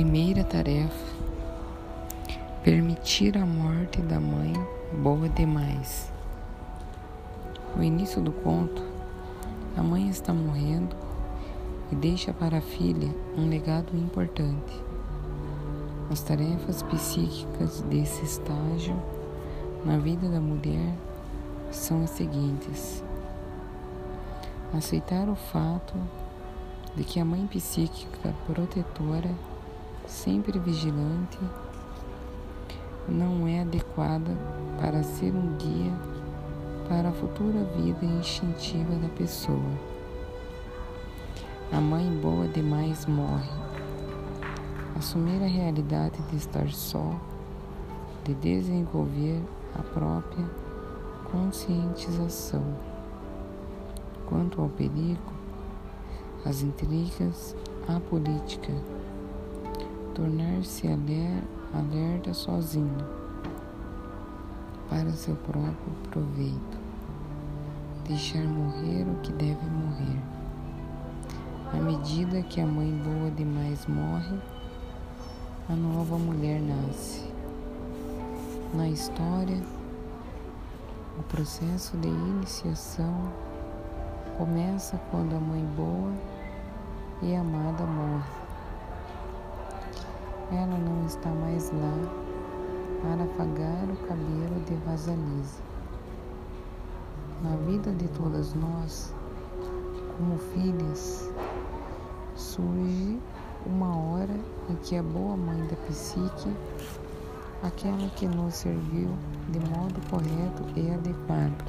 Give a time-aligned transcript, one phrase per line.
[0.00, 1.14] Primeira tarefa:
[2.64, 4.50] permitir a morte da mãe
[4.94, 6.10] boa demais.
[7.76, 8.82] No início do conto,
[9.76, 10.96] a mãe está morrendo
[11.92, 14.72] e deixa para a filha um legado importante.
[16.10, 18.96] As tarefas psíquicas desse estágio
[19.84, 20.94] na vida da mulher
[21.70, 23.04] são as seguintes:
[24.72, 25.92] aceitar o fato
[26.96, 29.28] de que a mãe psíquica protetora,
[30.10, 31.38] sempre vigilante,
[33.08, 34.36] não é adequada
[34.80, 35.92] para ser um guia
[36.88, 39.70] para a futura vida instintiva da pessoa.
[41.72, 43.48] A mãe boa demais morre.
[44.98, 47.14] Assumir a realidade de estar só,
[48.24, 49.40] de desenvolver
[49.78, 50.44] a própria
[51.30, 52.64] conscientização.
[54.26, 55.32] Quanto ao perigo,
[56.44, 57.54] as intrigas,
[57.88, 58.72] a política,
[60.20, 62.94] tornar-se alerta sozinho
[64.90, 66.78] para seu próprio proveito,
[68.06, 70.20] deixar morrer o que deve morrer.
[71.72, 74.38] À medida que a mãe boa demais morre,
[75.70, 77.24] a nova mulher nasce.
[78.74, 79.62] Na história,
[81.18, 83.32] o processo de iniciação
[84.36, 86.12] começa quando a mãe boa
[87.22, 88.39] e amada morre.
[90.52, 91.94] Ela não está mais lá
[93.02, 95.62] para afagar o cabelo de Vasalisa.
[97.42, 99.14] Na vida de todas nós,
[100.16, 101.32] como filhas,
[102.34, 103.18] surge
[103.64, 104.36] uma hora
[104.68, 106.52] em que a boa mãe da psique,
[107.62, 109.10] aquela que nos serviu
[109.48, 111.64] de modo correto e adequado,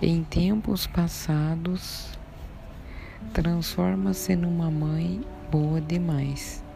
[0.00, 2.16] em tempos passados,
[3.32, 6.67] transforma-se numa mãe boa demais.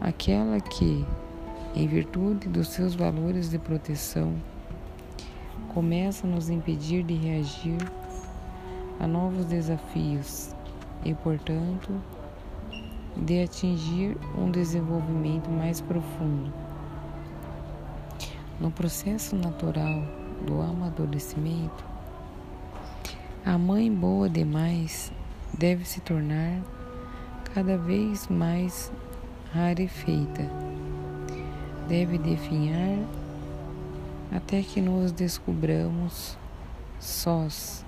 [0.00, 1.04] Aquela que,
[1.74, 4.34] em virtude dos seus valores de proteção,
[5.74, 7.78] começa a nos impedir de reagir
[9.00, 10.54] a novos desafios
[11.04, 11.90] e, portanto,
[13.16, 16.52] de atingir um desenvolvimento mais profundo.
[18.60, 20.02] No processo natural
[20.46, 21.84] do amadurecimento,
[23.44, 25.12] a mãe boa demais
[25.56, 26.60] deve se tornar
[27.54, 28.92] cada vez mais
[29.52, 30.42] rarefeita.
[31.88, 32.98] Deve definhar
[34.30, 36.36] até que nos descobramos
[37.00, 37.84] sós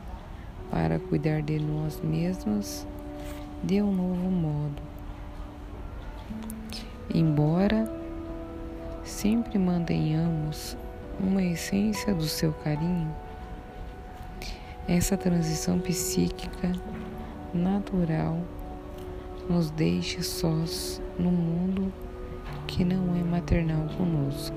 [0.70, 2.86] para cuidar de nós mesmos
[3.62, 4.82] de um novo modo.
[7.12, 7.90] Embora
[9.04, 10.76] sempre mantenhamos
[11.18, 13.14] uma essência do seu carinho,
[14.88, 16.72] essa transição psíquica
[17.52, 18.38] natural
[19.50, 21.92] nos deixa sós no mundo
[22.68, 24.54] que não é maternal conosco.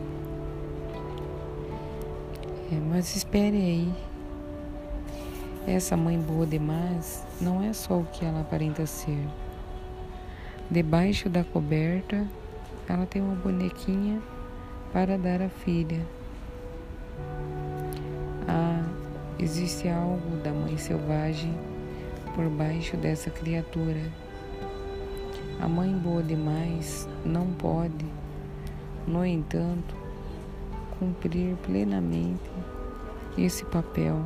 [2.71, 3.93] É, mas espere aí.
[5.65, 9.27] Essa mãe boa demais não é só o que ela aparenta ser.
[10.69, 12.27] Debaixo da coberta,
[12.87, 14.21] ela tem uma bonequinha
[14.91, 16.05] para dar à filha.
[18.47, 18.85] Ah,
[19.39, 21.51] existe algo da mãe selvagem
[22.35, 24.22] por baixo dessa criatura.
[25.59, 28.05] A mãe boa demais não pode,
[29.07, 29.95] no entanto,
[30.99, 32.51] cumprir plenamente
[33.37, 34.21] esse papel,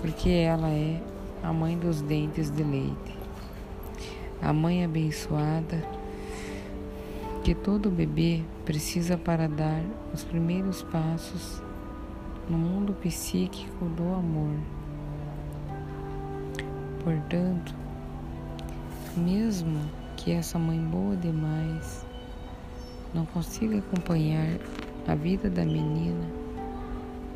[0.00, 1.02] porque ela é
[1.42, 3.18] a mãe dos dentes de leite,
[4.40, 5.82] a mãe abençoada
[7.48, 11.62] que todo bebê precisa para dar os primeiros passos
[12.46, 14.54] no mundo psíquico do amor.
[17.02, 17.74] Portanto,
[19.16, 19.80] mesmo
[20.18, 22.04] que essa mãe boa demais
[23.14, 24.58] não consiga acompanhar
[25.06, 26.26] a vida da menina,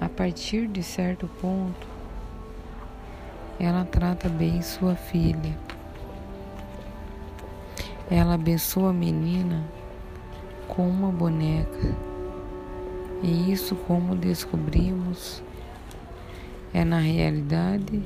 [0.00, 1.86] a partir de certo ponto,
[3.58, 5.56] ela trata bem sua filha.
[8.10, 9.64] Ela abençoa a menina
[10.66, 11.94] com uma boneca.
[13.22, 15.40] E isso, como descobrimos,
[16.74, 18.02] é na realidade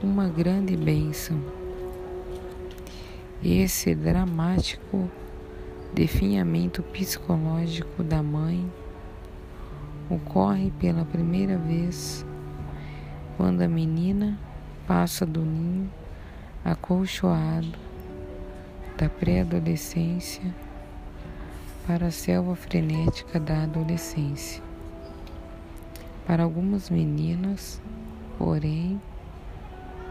[0.00, 1.55] uma grande bênção.
[3.48, 5.08] Esse dramático
[5.94, 8.68] definhamento psicológico da mãe
[10.10, 12.26] ocorre pela primeira vez
[13.36, 14.36] quando a menina
[14.84, 15.88] passa do ninho
[16.64, 17.72] acolchoado
[18.98, 20.52] da pré-adolescência
[21.86, 24.60] para a selva frenética da adolescência.
[26.26, 27.80] Para algumas meninas,
[28.38, 29.00] porém,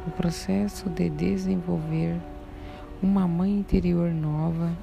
[0.08, 2.18] o processo de desenvolver
[3.06, 4.76] uma mãe interior nova,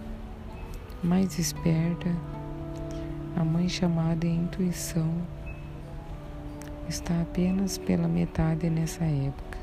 [1.03, 2.09] mais esperta,
[3.37, 5.13] a mãe chamada intuição,
[6.89, 9.59] está apenas pela metade nessa época.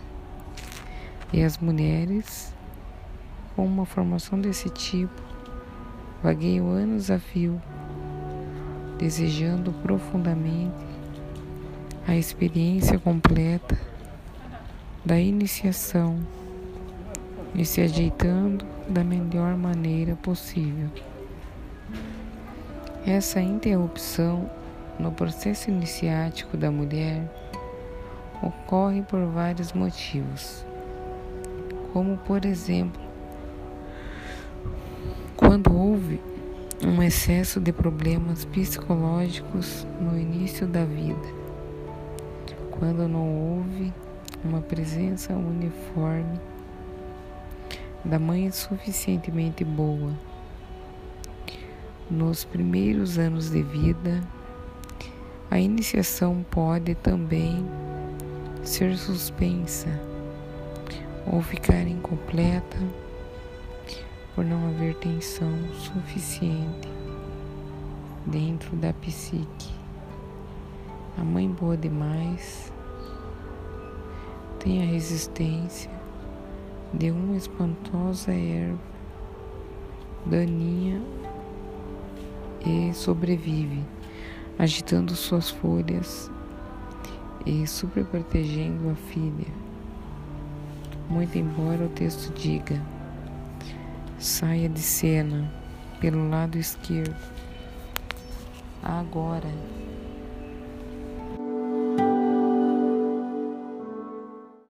[1.31, 2.53] E as mulheres,
[3.55, 5.21] com uma formação desse tipo,
[6.21, 7.61] vagueiam anos a fio,
[8.97, 10.75] desejando profundamente
[12.05, 13.79] a experiência completa
[15.05, 16.19] da iniciação
[17.55, 20.89] e se ajeitando da melhor maneira possível.
[23.05, 24.49] Essa interrupção
[24.99, 27.23] no processo iniciático da mulher
[28.41, 30.65] ocorre por vários motivos,
[31.91, 33.01] como por exemplo,
[35.35, 36.21] quando houve
[36.85, 41.27] um excesso de problemas psicológicos no início da vida,
[42.71, 43.93] quando não houve
[44.43, 46.39] uma presença uniforme
[48.03, 50.13] da mãe suficientemente boa.
[52.09, 54.21] Nos primeiros anos de vida,
[55.51, 57.65] a iniciação pode também
[58.63, 59.87] ser suspensa
[61.27, 62.77] ou ficar incompleta
[64.33, 66.87] por não haver tensão suficiente
[68.25, 69.73] dentro da psique.
[71.17, 72.71] A mãe boa demais
[74.59, 75.98] tem a resistência
[76.93, 78.89] de uma espantosa erva
[80.25, 81.01] daninha
[82.65, 83.83] e sobrevive,
[84.57, 86.29] agitando suas folhas
[87.45, 89.53] e superprotegendo a filha.
[91.09, 92.81] Muito embora o texto diga:
[94.19, 95.51] saia de cena
[95.99, 97.15] pelo lado esquerdo.
[98.83, 99.49] Agora.